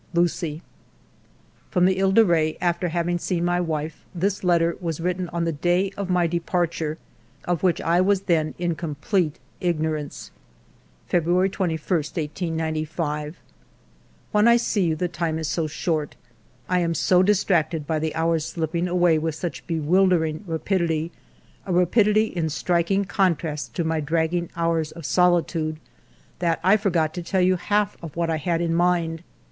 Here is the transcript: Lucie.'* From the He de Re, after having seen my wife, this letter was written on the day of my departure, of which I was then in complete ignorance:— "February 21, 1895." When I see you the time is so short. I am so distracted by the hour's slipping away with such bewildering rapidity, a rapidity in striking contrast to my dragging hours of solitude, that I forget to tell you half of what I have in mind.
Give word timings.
Lucie.'* 0.15 0.63
From 1.69 1.85
the 1.85 1.93
He 1.93 2.11
de 2.11 2.25
Re, 2.25 2.57
after 2.59 2.87
having 2.89 3.19
seen 3.19 3.45
my 3.45 3.61
wife, 3.61 4.03
this 4.15 4.43
letter 4.43 4.75
was 4.81 4.99
written 4.99 5.29
on 5.29 5.45
the 5.45 5.51
day 5.51 5.91
of 5.95 6.09
my 6.09 6.25
departure, 6.25 6.97
of 7.45 7.61
which 7.61 7.79
I 7.79 8.01
was 8.01 8.21
then 8.21 8.55
in 8.57 8.73
complete 8.73 9.37
ignorance:— 9.59 10.31
"February 11.07 11.49
21, 11.51 11.77
1895." 11.87 13.39
When 14.31 14.47
I 14.47 14.57
see 14.57 14.85
you 14.85 14.95
the 14.95 15.07
time 15.07 15.37
is 15.37 15.47
so 15.47 15.67
short. 15.67 16.15
I 16.67 16.79
am 16.79 16.95
so 16.95 17.21
distracted 17.21 17.85
by 17.85 17.99
the 17.99 18.15
hour's 18.15 18.45
slipping 18.45 18.87
away 18.87 19.19
with 19.19 19.35
such 19.35 19.67
bewildering 19.67 20.43
rapidity, 20.47 21.11
a 21.67 21.71
rapidity 21.71 22.25
in 22.25 22.49
striking 22.49 23.05
contrast 23.05 23.75
to 23.75 23.83
my 23.83 23.99
dragging 23.99 24.49
hours 24.55 24.91
of 24.91 25.05
solitude, 25.05 25.79
that 26.39 26.59
I 26.63 26.75
forget 26.75 27.13
to 27.13 27.21
tell 27.21 27.41
you 27.41 27.55
half 27.57 27.97
of 28.03 28.15
what 28.15 28.31
I 28.31 28.37
have 28.37 28.61
in 28.61 28.73
mind. 28.73 29.21